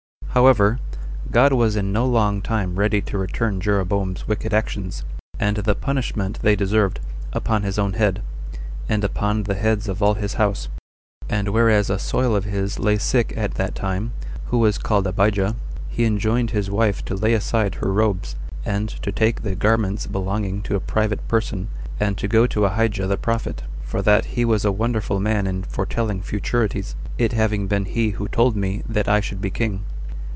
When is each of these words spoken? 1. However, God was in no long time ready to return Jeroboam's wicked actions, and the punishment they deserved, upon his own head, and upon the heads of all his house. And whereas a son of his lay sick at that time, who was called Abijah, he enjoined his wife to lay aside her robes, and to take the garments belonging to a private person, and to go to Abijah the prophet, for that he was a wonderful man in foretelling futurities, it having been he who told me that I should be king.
1. 0.31 0.35
However, 0.43 0.79
God 1.29 1.51
was 1.51 1.75
in 1.75 1.91
no 1.91 2.05
long 2.05 2.41
time 2.41 2.77
ready 2.79 3.01
to 3.01 3.17
return 3.17 3.59
Jeroboam's 3.59 4.29
wicked 4.29 4.53
actions, 4.53 5.03
and 5.37 5.57
the 5.57 5.75
punishment 5.75 6.39
they 6.41 6.55
deserved, 6.55 7.01
upon 7.33 7.63
his 7.63 7.77
own 7.77 7.91
head, 7.93 8.21
and 8.87 9.03
upon 9.03 9.43
the 9.43 9.55
heads 9.55 9.89
of 9.89 10.01
all 10.01 10.13
his 10.13 10.35
house. 10.35 10.69
And 11.29 11.49
whereas 11.49 11.89
a 11.89 11.99
son 11.99 12.33
of 12.33 12.45
his 12.45 12.79
lay 12.79 12.97
sick 12.97 13.33
at 13.35 13.55
that 13.55 13.75
time, 13.75 14.13
who 14.45 14.59
was 14.59 14.77
called 14.77 15.05
Abijah, 15.05 15.57
he 15.89 16.05
enjoined 16.05 16.51
his 16.51 16.71
wife 16.71 17.03
to 17.05 17.15
lay 17.15 17.33
aside 17.33 17.75
her 17.75 17.91
robes, 17.91 18.37
and 18.63 18.87
to 18.87 19.11
take 19.11 19.41
the 19.41 19.53
garments 19.53 20.07
belonging 20.07 20.61
to 20.61 20.77
a 20.77 20.79
private 20.79 21.27
person, 21.27 21.67
and 21.99 22.17
to 22.17 22.29
go 22.29 22.47
to 22.47 22.63
Abijah 22.65 23.05
the 23.05 23.17
prophet, 23.17 23.63
for 23.83 24.01
that 24.03 24.23
he 24.31 24.45
was 24.45 24.63
a 24.63 24.71
wonderful 24.71 25.19
man 25.19 25.45
in 25.45 25.63
foretelling 25.63 26.21
futurities, 26.21 26.95
it 27.17 27.33
having 27.33 27.67
been 27.67 27.83
he 27.83 28.11
who 28.11 28.29
told 28.29 28.55
me 28.55 28.81
that 28.87 29.09
I 29.09 29.19
should 29.19 29.41
be 29.41 29.49
king. 29.49 29.83